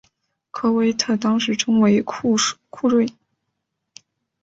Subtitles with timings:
[0.49, 2.35] 科威特当时称为库
[2.89, 3.07] 锐。